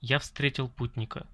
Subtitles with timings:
[0.00, 1.26] я встретил путника.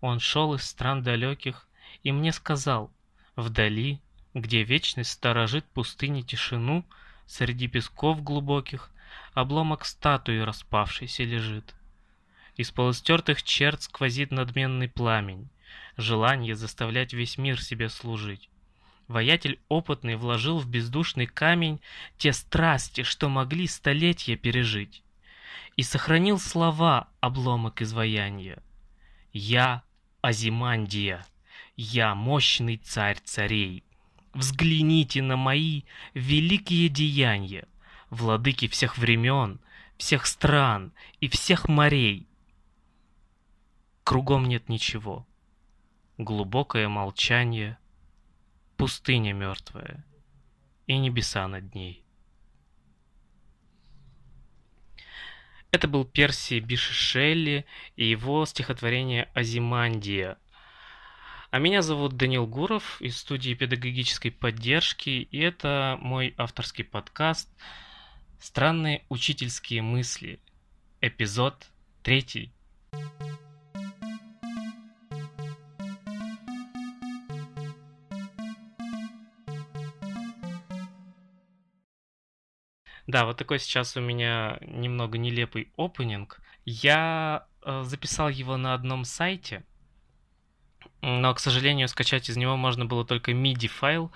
[0.00, 1.68] Он шел из стран далеких
[2.02, 2.90] и мне сказал,
[3.36, 4.00] вдали,
[4.34, 6.84] где вечность сторожит пустыни тишину,
[7.26, 8.90] среди песков глубоких
[9.34, 11.74] обломок статуи распавшейся лежит.
[12.56, 15.48] Из полустертых черт сквозит надменный пламень,
[15.96, 18.48] желание заставлять весь мир себе служить.
[19.06, 21.80] Воятель опытный вложил в бездушный камень
[22.18, 25.02] те страсти, что могли столетия пережить,
[25.76, 28.62] и сохранил слова обломок изваяния.
[29.32, 29.82] Я
[30.20, 31.24] Азимандия,
[31.76, 33.84] я мощный царь царей.
[34.34, 35.82] Взгляните на мои
[36.14, 37.66] великие деяния,
[38.10, 39.60] владыки всех времен,
[39.96, 42.26] всех стран и всех морей.
[44.04, 45.26] Кругом нет ничего.
[46.18, 47.78] Глубокое молчание—
[48.76, 50.04] пустыня мертвая
[50.86, 52.04] и небеса над ней.
[55.70, 57.64] Это был Перси Биши
[57.96, 60.38] и его стихотворение «Азимандия».
[61.50, 67.50] А меня зовут Данил Гуров из студии педагогической поддержки, и это мой авторский подкаст
[68.40, 70.40] «Странные учительские мысли»,
[71.00, 71.66] эпизод
[72.02, 72.52] третий.
[83.08, 86.40] Да, вот такой сейчас у меня немного нелепый опенинг.
[86.66, 89.64] Я э, записал его на одном сайте,
[91.00, 94.12] но, к сожалению, скачать из него можно было только MIDI-файл,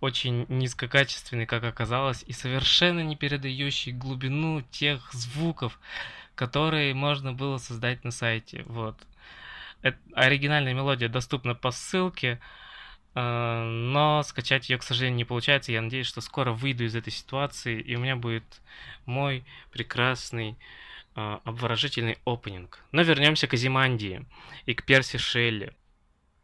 [0.00, 5.80] очень низкокачественный, как оказалось, и совершенно не передающий глубину тех звуков,
[6.36, 8.62] которые можно было создать на сайте.
[8.66, 8.96] Вот.
[9.82, 12.38] Это, оригинальная мелодия доступна по ссылке,
[13.18, 15.72] но скачать ее, к сожалению, не получается.
[15.72, 18.60] Я надеюсь, что скоро выйду из этой ситуации, и у меня будет
[19.06, 20.58] мой прекрасный
[21.14, 22.84] э, обворожительный опенинг.
[22.92, 24.26] Но вернемся к Азимандии
[24.66, 25.74] и к Перси Шелли.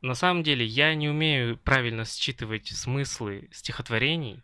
[0.00, 4.42] На самом деле, я не умею правильно считывать смыслы стихотворений,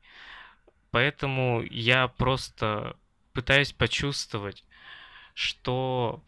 [0.91, 2.97] поэтому я просто
[3.33, 4.65] пытаюсь почувствовать,
[5.33, 6.23] что,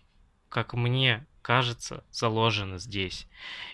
[0.49, 3.27] как мне кажется, заложено здесь.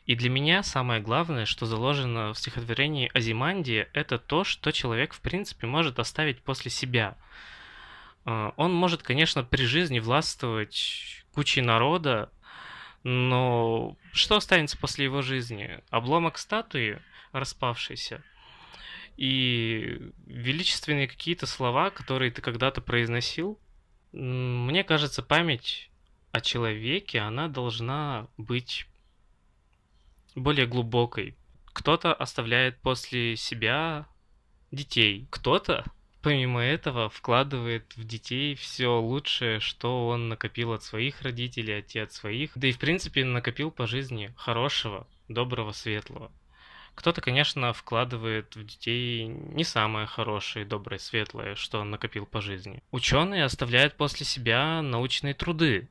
[0.07, 5.21] И для меня самое главное, что заложено в стихотворении Азимандия, это то, что человек, в
[5.21, 7.17] принципе, может оставить после себя.
[8.25, 12.31] А, он может, конечно, при жизни властвовать кучей народа,
[13.03, 15.81] но что останется после его жизни?
[15.91, 17.01] Обломок статуи
[17.33, 18.23] распавшейся
[19.17, 23.59] и величественные какие-то слова, которые ты когда-то произносил.
[24.13, 25.91] Мне кажется, память
[26.33, 28.87] о человеке, она должна быть
[30.35, 31.37] более глубокой.
[31.67, 34.07] Кто-то оставляет после себя
[34.71, 35.85] детей, кто-то
[36.27, 42.13] помимо этого вкладывает в детей все лучшее, что он накопил от своих родителей, от от
[42.13, 46.33] своих, да и в принципе накопил по жизни хорошего, доброго, светлого.
[46.97, 52.83] Кто-то, конечно, вкладывает в детей не самое хорошее, доброе, светлое, что он накопил по жизни.
[52.91, 55.89] Ученые оставляют после себя научные труды,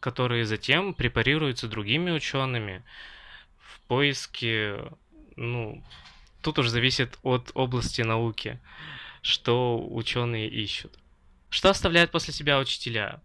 [0.00, 2.84] которые затем препарируются другими учеными
[3.58, 4.92] в поиске,
[5.36, 5.82] ну,
[6.42, 8.60] тут уже зависит от области науки,
[9.22, 10.98] что ученые ищут.
[11.50, 13.20] Что оставляют после себя учителя?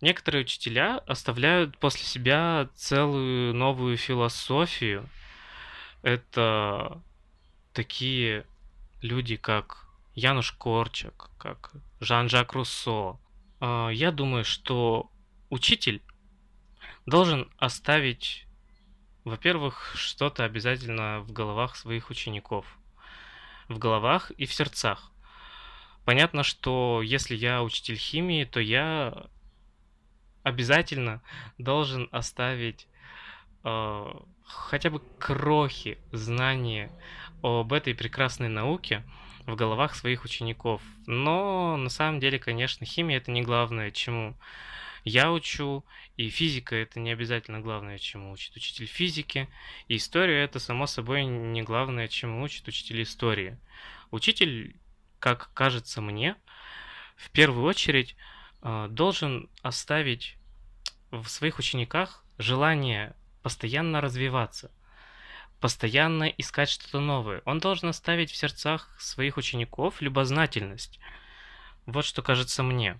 [0.00, 5.08] Некоторые учителя оставляют после себя целую новую философию.
[6.02, 7.02] Это
[7.72, 8.46] такие
[9.00, 13.18] люди, как Януш Корчак, как Жан-Жак Руссо.
[13.60, 15.10] А, я думаю, что
[15.50, 16.02] учитель
[17.06, 18.46] должен оставить,
[19.24, 22.66] во-первых, что-то обязательно в головах своих учеников.
[23.68, 25.10] В головах и в сердцах.
[26.04, 29.26] Понятно, что если я учитель химии, то я
[30.42, 31.22] обязательно
[31.56, 32.86] должен оставить
[33.64, 36.90] э, хотя бы крохи знания
[37.42, 39.02] об этой прекрасной науке
[39.46, 40.82] в головах своих учеников.
[41.06, 44.36] Но на самом деле, конечно, химия это не главное, чему
[45.04, 45.84] я учу,
[46.16, 49.48] и физика это не обязательно главное, чему учит учитель физики,
[49.86, 53.58] и история это само собой не главное, чему учит учитель истории.
[54.10, 54.76] Учитель,
[55.18, 56.36] как кажется мне,
[57.16, 58.16] в первую очередь
[58.62, 60.36] э, должен оставить
[61.10, 64.70] в своих учениках желание постоянно развиваться,
[65.60, 67.42] постоянно искать что-то новое.
[67.44, 70.98] Он должен оставить в сердцах своих учеников любознательность.
[71.84, 72.98] Вот что кажется мне.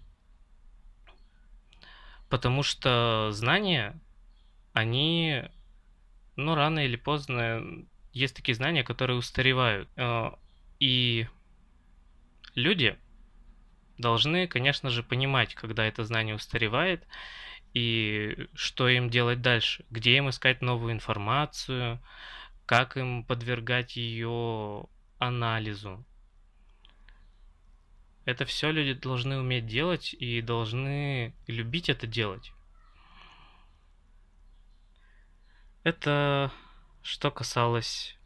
[2.34, 3.96] Потому что знания,
[4.72, 5.44] они,
[6.34, 7.62] ну, рано или поздно,
[8.12, 9.88] есть такие знания, которые устаревают.
[9.94, 10.32] Э,
[10.80, 11.28] и
[12.56, 12.98] люди
[13.98, 17.06] должны, конечно же, понимать, когда это знание устаревает,
[17.72, 22.02] и что им делать дальше, где им искать новую информацию,
[22.66, 24.88] как им подвергать ее
[25.20, 26.04] анализу.
[28.24, 32.52] Это все люди должны уметь делать и должны любить это делать.
[35.82, 36.50] Это
[37.02, 38.16] что касалось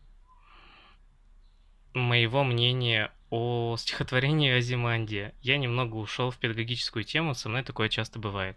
[1.95, 5.35] моего мнения о стихотворении Азимандия.
[5.41, 8.57] Я немного ушел в педагогическую тему, со мной такое часто бывает.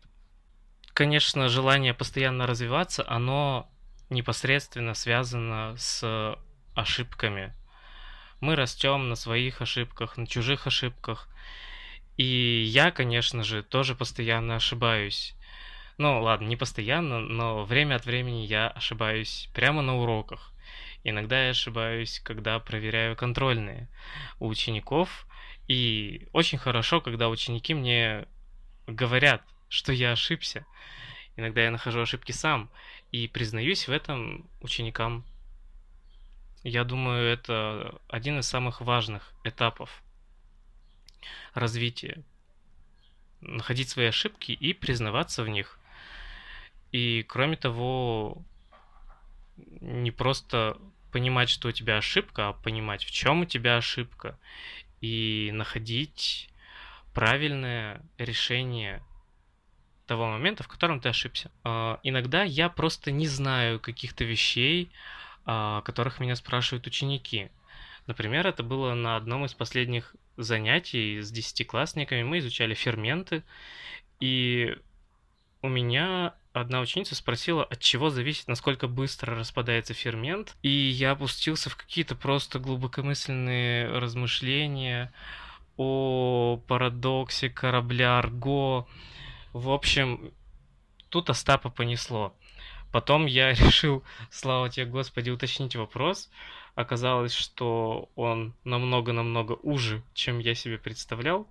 [0.93, 3.67] Конечно, желание постоянно развиваться, оно
[4.09, 6.37] непосредственно связано с
[6.75, 7.55] ошибками.
[8.41, 11.29] Мы растем на своих ошибках, на чужих ошибках.
[12.17, 15.35] И я, конечно же, тоже постоянно ошибаюсь.
[15.99, 20.53] Ну, ладно, не постоянно, но время от времени я ошибаюсь прямо на уроках.
[21.03, 23.87] Иногда я ошибаюсь, когда проверяю контрольные
[24.39, 25.27] у учеников.
[25.67, 28.25] И очень хорошо, когда ученики мне
[28.87, 30.65] говорят, что я ошибся.
[31.35, 32.71] Иногда я нахожу ошибки сам
[33.11, 35.25] и признаюсь в этом ученикам.
[36.63, 40.03] Я думаю, это один из самых важных этапов
[41.53, 42.23] развития.
[43.41, 45.79] Находить свои ошибки и признаваться в них.
[46.91, 48.43] И кроме того,
[49.57, 50.77] не просто
[51.11, 54.37] понимать, что у тебя ошибка, а понимать, в чем у тебя ошибка,
[55.01, 56.49] и находить
[57.13, 59.03] правильное решение
[60.05, 61.51] того момента, в котором ты ошибся.
[61.63, 64.91] А, иногда я просто не знаю каких-то вещей,
[65.53, 67.49] а, которых меня спрашивают ученики.
[68.07, 72.23] Например, это было на одном из последних занятий с десятиклассниками.
[72.23, 73.43] Мы изучали ферменты,
[74.21, 74.77] и
[75.61, 81.69] у меня одна ученица спросила, от чего зависит, насколько быстро распадается фермент, и я опустился
[81.69, 85.11] в какие-то просто глубокомысленные размышления
[85.75, 88.87] о парадоксе корабля Арго.
[89.51, 90.31] В общем,
[91.09, 92.33] тут Остапа понесло.
[92.91, 96.29] Потом я решил, слава тебе, Господи, уточнить вопрос.
[96.75, 101.47] Оказалось, что он намного-намного уже, чем я себе представлял.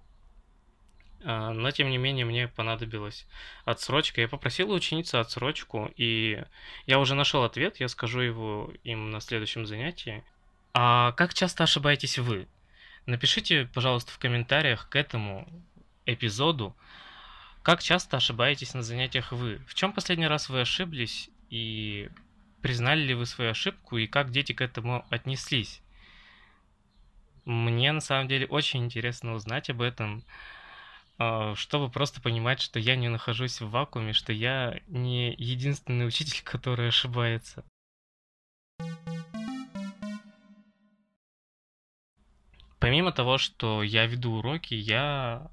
[1.22, 3.26] А, но, тем не менее, мне понадобилась
[3.64, 4.20] отсрочка.
[4.20, 6.42] Я попросил у ученицы отсрочку, и
[6.86, 10.24] я уже нашел ответ, я скажу его им на следующем занятии.
[10.72, 12.48] А как часто ошибаетесь вы?
[13.06, 15.48] Напишите, пожалуйста, в комментариях к этому
[16.06, 16.76] эпизоду,
[17.62, 19.60] как часто ошибаетесь на занятиях вы?
[19.66, 22.10] В чем последний раз вы ошиблись и
[22.62, 25.82] признали ли вы свою ошибку и как дети к этому отнеслись?
[27.44, 30.24] Мне на самом деле очень интересно узнать об этом.
[31.18, 36.42] А, чтобы просто понимать, что я не нахожусь в вакууме, что я не единственный учитель,
[36.44, 37.62] который ошибается.
[42.78, 45.50] Помимо того, что я веду уроки, я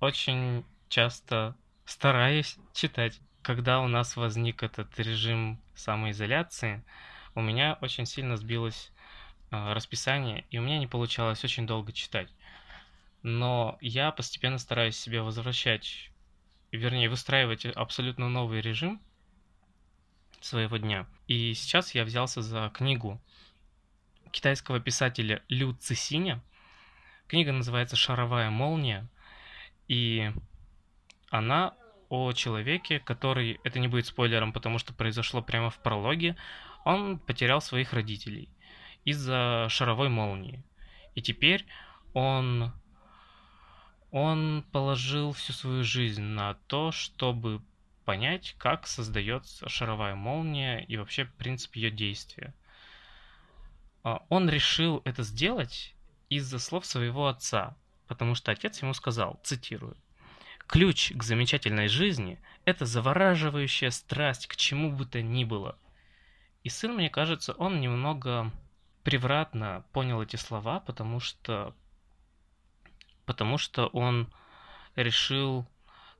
[0.00, 1.56] очень часто
[1.86, 3.18] стараюсь читать.
[3.40, 6.84] Когда у нас возник этот режим самоизоляции,
[7.34, 8.92] у меня очень сильно сбилось
[9.50, 12.28] э, расписание, и у меня не получалось очень долго читать
[13.22, 16.10] но я постепенно стараюсь себе возвращать,
[16.72, 19.00] вернее, выстраивать абсолютно новый режим
[20.40, 21.06] своего дня.
[21.26, 23.20] И сейчас я взялся за книгу
[24.30, 26.42] китайского писателя Лю Цисиня.
[27.26, 29.08] Книга называется «Шаровая молния»,
[29.86, 30.32] и
[31.30, 31.74] она
[32.08, 36.36] о человеке, который, это не будет спойлером, потому что произошло прямо в прологе,
[36.84, 38.48] он потерял своих родителей
[39.04, 40.62] из-за шаровой молнии.
[41.14, 41.64] И теперь
[42.12, 42.72] он
[44.10, 47.62] он положил всю свою жизнь на то, чтобы
[48.04, 52.52] понять, как создается шаровая молния и вообще принцип ее действия.
[54.02, 55.94] А, он решил это сделать
[56.28, 57.76] из-за слов своего отца,
[58.08, 59.96] потому что отец ему сказал, цитирую,
[60.70, 65.76] «Ключ к замечательной жизни– это завораживающая страсть к чему бы то ни было».
[66.62, 68.52] И сын, мне кажется, он немного
[69.02, 71.74] превратно понял эти слова, потому что
[73.26, 74.32] потому что он
[74.94, 75.66] решил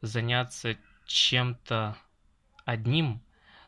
[0.00, 0.76] заняться
[1.07, 1.97] чем-то
[2.64, 3.23] одним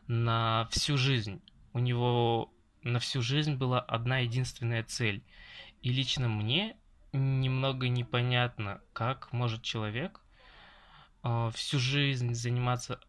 [0.07, 1.41] на всю жизнь.
[1.71, 5.23] У него на всю жизнь была одна единственная цель.
[5.81, 6.75] И лично мне
[7.13, 10.19] немного непонятно, как может человек
[11.23, 12.99] э, всю жизнь заниматься,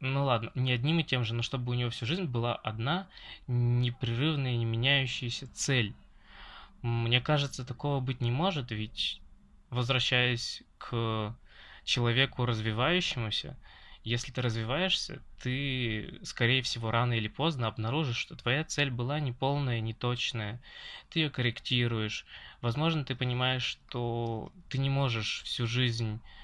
[0.00, 3.08] ну ладно, не одним и тем же, но чтобы у него всю жизнь была одна
[3.46, 5.94] непрерывная, не меняющаяся цель.
[6.82, 9.20] Мне кажется, такого быть не может, ведь
[9.70, 11.34] возвращаясь к
[11.84, 13.56] человеку развивающемуся,
[14.04, 19.80] если ты развиваешься, ты, скорее всего, рано или поздно обнаружишь, что твоя цель была неполная,
[19.80, 20.60] неточная.
[21.08, 22.26] Ты ее корректируешь.
[22.60, 26.43] Возможно, ты понимаешь, что ты не можешь всю жизнь а,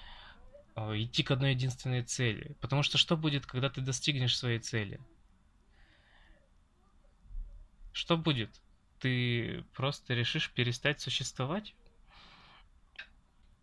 [0.77, 2.57] идти к одной единственной цели.
[2.61, 5.01] Потому что что будет, когда ты достигнешь своей цели?
[7.93, 8.51] Что будет?
[8.99, 11.75] Ты просто решишь перестать существовать?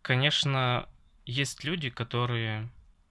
[0.02, 0.88] Конечно,
[1.24, 2.68] есть люди, которые,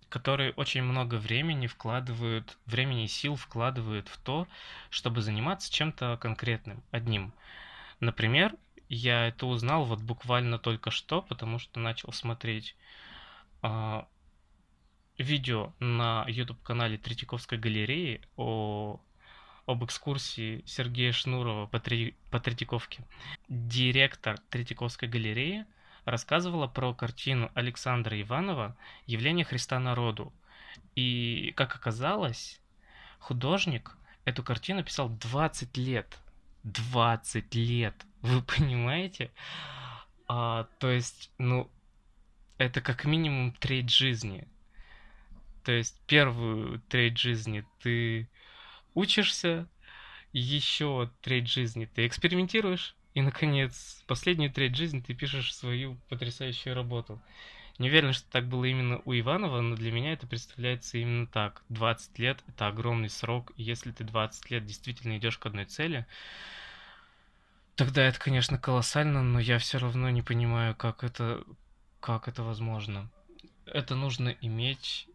[0.09, 4.47] которые очень много времени вкладывают, времени и сил вкладывают в то,
[4.89, 7.33] чтобы заниматься чем-то конкретным, одним.
[7.99, 8.55] Например,
[8.89, 12.75] я это узнал вот буквально только что, потому что начал смотреть
[13.63, 14.03] э,
[15.17, 18.99] видео на YouTube-канале Третьяковской галереи о,
[19.65, 23.03] об экскурсии Сергея Шнурова по, Три, по Третьяковке.
[23.49, 25.65] Директор Третьяковской галереи
[26.05, 30.33] рассказывала про картину Александра Иванова «Явление Христа народу».
[30.95, 32.61] И, как оказалось,
[33.19, 36.17] художник эту картину писал 20 лет.
[36.63, 38.05] 20 лет!
[38.21, 39.31] Вы понимаете?
[40.27, 41.69] А, то есть, ну,
[42.57, 44.47] это как минимум треть жизни.
[45.63, 48.29] То есть первую треть жизни ты
[48.93, 49.67] учишься,
[50.33, 57.19] еще треть жизни ты экспериментируешь, и, наконец, последнюю треть жизни ты пишешь свою потрясающую работу.
[57.79, 61.63] Не уверен, что так было именно у Иванова, но для меня это представляется именно так.
[61.69, 66.05] 20 лет— это огромный срок, и если ты 20 лет действительно идешь к одной цели,
[67.77, 71.43] Тогда это, конечно, колоссально, но я все равно не понимаю, как это,
[71.99, 73.09] как это возможно.
[73.65, 75.07] Это нужно иметь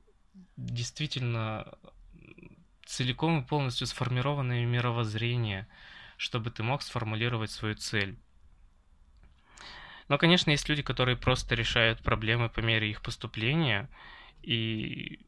[0.56, 1.78] действительно
[2.84, 5.66] целиком и полностью сформированное мировоззрение,
[6.16, 8.18] чтобы ты мог сформулировать свою цель.
[10.08, 13.88] Но, конечно, есть люди, которые просто решают проблемы по мере их поступления
[14.42, 15.20] и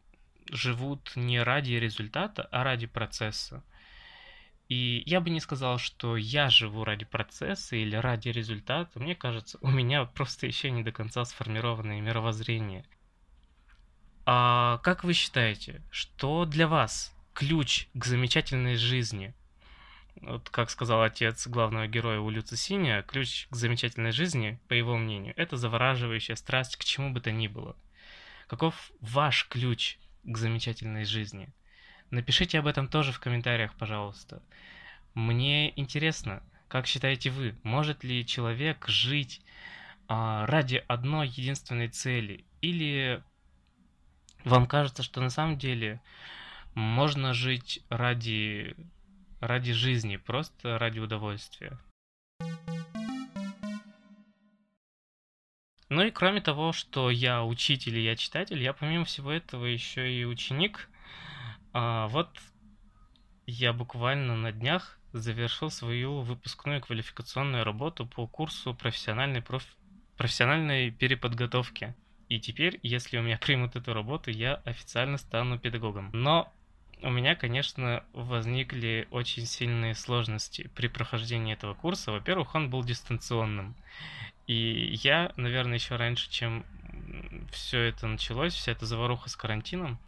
[0.51, 3.65] живут не ради результата, а ради процесса.
[4.69, 8.99] И я бы не сказал, что я живу ради процесса или ради результата.
[8.99, 12.85] Мне кажется, у меня просто еще не до конца сформированное мировоззрение.
[14.27, 19.35] А как вы считаете, что для вас ключ к замечательной жизни?
[20.23, 25.35] Вот как сказал отец главного героя у Люцисиния, ключ к замечательной жизни, по его мнению,
[25.37, 27.77] это завораживающая страсть к чему бы то ни было.
[28.47, 31.53] Каков ваш ключ к замечательной жизни?
[32.15, 34.41] Напишите об этом тоже в комментариях, пожалуйста.
[35.15, 39.43] Мне интересно, как считаете вы, может ли человек жить
[40.07, 42.45] а, ради одной единственной цели?
[42.61, 43.21] Или
[44.45, 46.01] вам кажется, что на самом деле
[46.75, 48.77] можно жить ради,
[49.41, 51.77] ради жизни, просто ради удовольствия?
[55.89, 60.17] Ну и кроме того, что я учитель и я читатель, я помимо всего этого еще
[60.17, 60.89] и ученик–
[61.75, 62.31] а, вот
[63.47, 69.65] я буквально на днях завершил свою выпускную квалификационную работу по курсу профессиональной, проф...
[70.17, 71.95] профессиональной переподготовки.
[72.29, 76.11] И теперь, если у меня примут эту работу, я официально стану педагогом.
[76.13, 76.53] Но
[77.03, 82.13] у меня, конечно, возникли очень сильные сложности при прохождении этого курса.
[82.13, 83.75] Во-первых, он был дистанционным.
[84.47, 86.65] И я, наверное, еще раньше, чем
[87.51, 89.99] все это началось, вся эта заваруха с карантином,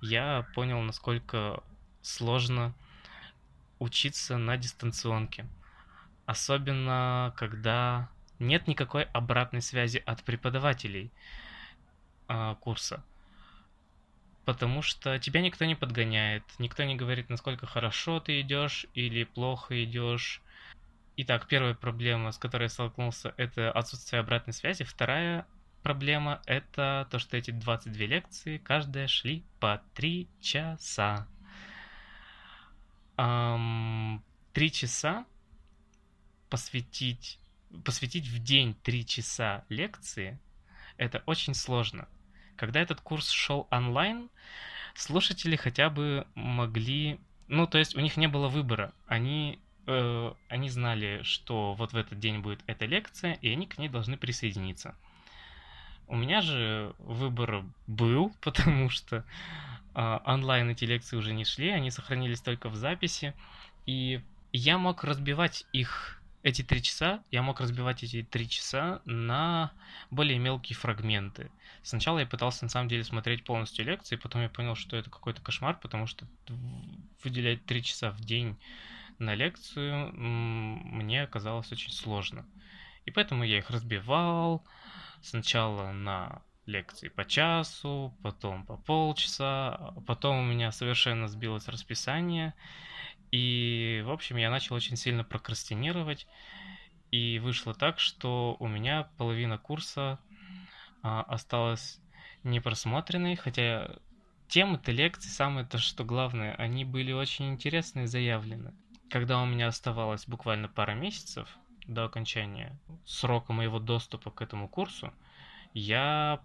[0.00, 1.62] я понял, насколько
[2.02, 2.74] сложно
[3.78, 5.46] учиться на дистанционке.
[6.26, 11.10] Особенно, когда нет никакой обратной связи от преподавателей
[12.28, 13.04] э, курса.
[14.44, 19.84] Потому что тебя никто не подгоняет, никто не говорит, насколько хорошо ты идешь или плохо
[19.84, 20.40] идешь.
[21.16, 24.84] Итак, первая проблема, с которой я столкнулся, это отсутствие обратной связи.
[24.84, 25.46] Вторая
[25.82, 31.26] проблема— это то, что эти 22 лекции, каждая шли по 3 часа.
[33.16, 34.22] Эм,
[34.52, 35.24] 3 часа
[36.48, 37.38] посвятить,
[37.84, 40.38] посвятить в день 3 часа лекции—
[40.96, 42.08] это очень сложно.
[42.56, 44.28] Когда этот курс шел онлайн,
[44.94, 47.18] слушатели хотя бы могли...
[47.48, 48.92] Ну, то есть у них не было выбора.
[49.06, 53.78] Они э, они знали, что вот в этот день будет эта лекция, и они к
[53.78, 54.94] ней должны присоединиться.
[56.10, 59.24] У меня же выбор был, потому что
[59.94, 63.32] э, онлайн эти лекции уже не шли, они сохранились только в записи,
[63.86, 64.20] и
[64.52, 69.70] я мог разбивать их, эти три часа, я мог разбивать эти три часа на
[70.10, 71.52] более мелкие фрагменты.
[71.84, 75.40] Сначала я пытался на самом деле смотреть полностью лекции, потом я понял, что это какой-то
[75.42, 76.26] кошмар, потому что
[77.22, 78.56] выделять три часа в день
[79.20, 82.46] на лекцию мне оказалось очень сложно.
[83.04, 84.64] И поэтому я их разбивал,
[85.22, 92.54] сначала на лекции по часу, потом по полчаса, потом у меня совершенно сбилось расписание,
[93.30, 96.26] и, в общем, я начал очень сильно прокрастинировать,
[97.10, 100.18] и вышло так, что у меня половина курса
[101.02, 102.00] а, осталась
[102.44, 103.96] не просмотренный, хотя
[104.48, 108.74] темы-то лекций, самое то, что главное, они были очень интересные заявлены.
[109.08, 111.48] Когда у меня оставалось буквально пара месяцев
[111.92, 115.12] до окончания срока моего доступа к этому курсу,
[115.74, 116.42] я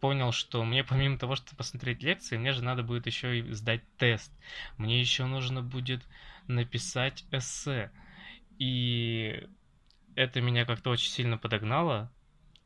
[0.00, 3.82] понял, что мне помимо того, что посмотреть лекции, мне же надо будет еще и сдать
[3.96, 4.32] тест.
[4.76, 6.06] Мне еще нужно будет
[6.46, 7.90] написать эссе.
[8.58, 9.46] И
[10.14, 12.12] это меня как-то очень сильно подогнало.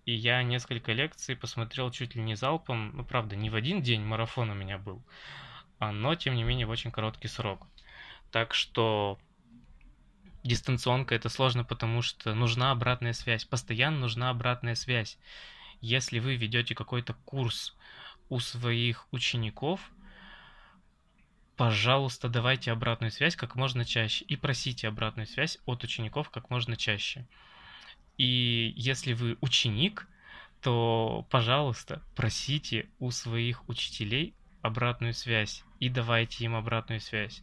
[0.07, 2.97] И я несколько лекций посмотрел чуть ли не залпом.
[2.97, 5.03] Ну, правда, не в один день марафон у меня был,
[5.79, 7.67] а, но, тем не менее, в очень короткий срок.
[8.31, 9.19] Так что
[10.43, 13.45] дистанционка это сложно, потому что нужна обратная связь.
[13.45, 15.19] Постоянно нужна обратная связь.
[15.81, 17.75] Если вы ведете какой-то курс
[18.29, 19.81] у своих учеников,
[21.57, 26.77] пожалуйста, давайте обратную связь как можно чаще и просите обратную связь от учеников как можно
[26.77, 27.27] чаще.
[28.17, 30.07] И если вы ученик,
[30.61, 37.43] то, пожалуйста, просите у своих учителей обратную связь и давайте им обратную связь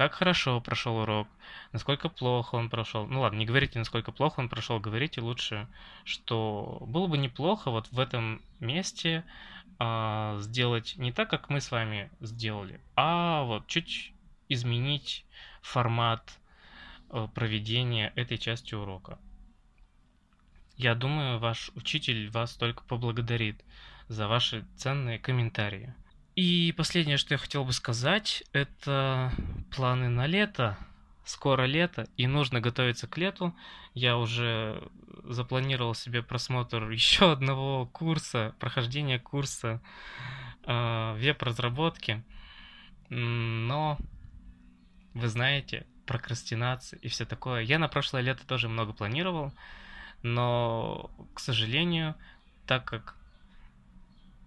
[0.00, 1.28] как хорошо прошел урок,
[1.72, 3.06] насколько плохо он прошел.
[3.06, 5.68] Ну ладно, не говорите, насколько плохо он прошел, говорите лучше,
[6.04, 9.26] что было бы неплохо вот в этом месте
[9.78, 14.14] а, сделать не так, как мы с вами сделали, а вот чуть
[14.48, 15.26] изменить
[15.60, 16.32] формат
[17.10, 19.18] а, проведения этой части урока.
[20.78, 23.62] Я думаю, ваш учитель вас только поблагодарит
[24.08, 25.92] за ваши ценные комментарии.
[26.42, 29.30] И последнее, что я хотел бы сказать, это
[29.70, 30.78] планы на лето.
[31.22, 33.54] Скоро лето, и нужно готовиться к лету.
[33.92, 34.82] Я уже
[35.24, 39.82] запланировал себе просмотр еще одного курса, прохождение курса
[40.64, 42.24] э, веб-разработки.
[43.10, 43.98] Но,
[45.12, 47.60] вы знаете, прокрастинация и все такое.
[47.60, 49.52] Я на прошлое лето тоже много планировал,
[50.22, 52.14] но, к сожалению,
[52.66, 53.19] так как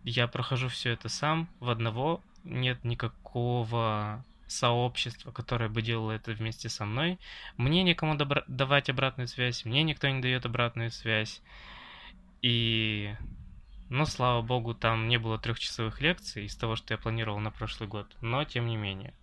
[0.03, 6.69] я прохожу все это сам, в одного нет никакого сообщества, которое бы делало это вместе
[6.69, 7.19] со мной.
[7.57, 11.41] Мне некому добра- давать обратную связь, мне никто не дает обратную связь.
[12.41, 13.15] И,
[13.89, 17.87] ну, слава богу, там не было трехчасовых лекций из того, что я планировал на прошлый
[17.87, 18.13] год.
[18.21, 19.13] Но, тем не менее,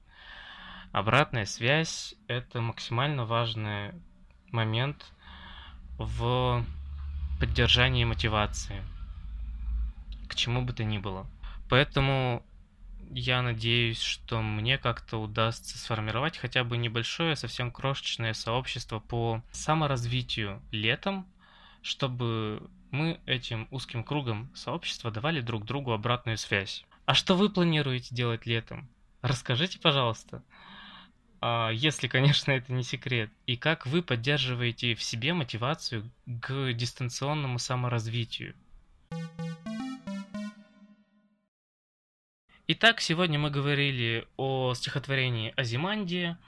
[0.93, 3.93] обратная связь— это максимально важный
[4.51, 5.13] момент
[5.99, 6.65] в
[7.39, 8.83] поддержании мотивации
[10.31, 11.27] к чему бы то ни было.
[11.69, 12.43] Поэтому
[13.11, 20.63] я надеюсь, что мне как-то удастся сформировать хотя бы небольшое, совсем крошечное сообщество по саморазвитию
[20.71, 21.27] летом,
[21.83, 26.85] чтобы мы этим узким кругом сообщества давали друг другу обратную связь.
[27.05, 28.89] А что вы планируете делать летом?
[29.23, 30.43] Расскажите, пожалуйста.
[31.41, 33.31] А, если, конечно, это не секрет.
[33.47, 36.09] И как вы поддерживаете в себе мотивацию
[36.41, 38.55] к дистанционному саморазвитию?
[42.73, 46.39] Итак, сегодня мы говорили о стихотворении Азимандия,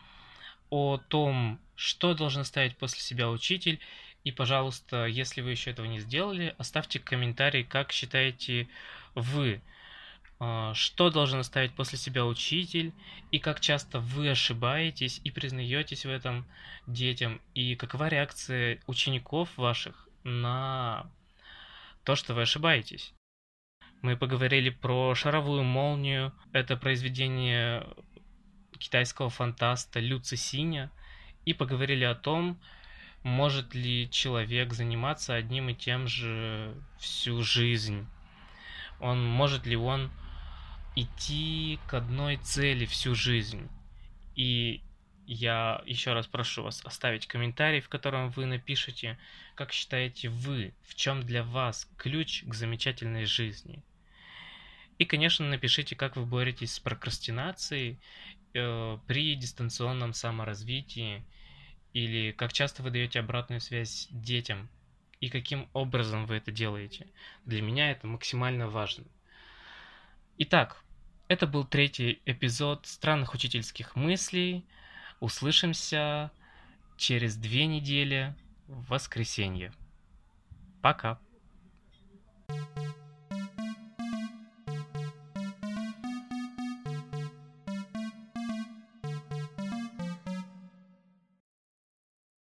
[0.71, 3.81] о том, что должен ставить после себя учитель.
[4.23, 8.69] И, пожалуйста, если вы еще этого не сделали, оставьте комментарий, как считаете
[9.17, 9.61] вы,
[10.39, 12.93] а, что должен оставить после себя учитель,
[13.33, 16.47] и как часто вы ошибаетесь и признаетесь в этом
[16.87, 21.11] детям, и какова реакция учеников ваших на
[22.05, 23.13] то, что вы ошибаетесь.
[24.03, 26.33] Мы поговорили про «Шаровую молнию».
[26.53, 27.87] Это произведение
[28.77, 30.91] китайского фантаста Лю Цисиня.
[31.45, 32.61] И поговорили о том,
[33.23, 38.05] может ли человек заниматься одним и тем же всю жизнь.
[38.99, 40.11] Он может ли он
[40.97, 43.69] идти к одной цели всю жизнь.
[44.35, 44.83] И
[45.27, 49.17] я еще раз прошу вас оставить комментарий, в котором вы напишите,
[49.55, 53.81] как считаете вы, в чем для вас ключ к замечательной жизни.
[55.03, 57.99] И, конечно, напишите, как вы боретесь с прокрастинацией
[58.55, 61.25] э, при дистанционном саморазвитии
[61.93, 64.69] или как часто вы даете обратную связь детям
[65.19, 67.09] и каким образом вы это делаете.
[67.47, 69.05] Для меня это максимально важно.
[70.39, 70.85] Итак,
[71.27, 74.65] это был третий эпизод странных учительских мыслей.
[75.19, 76.31] Услышимся
[76.97, 78.37] через две недели
[78.69, 79.73] в воскресенье.
[80.81, 81.19] Пока.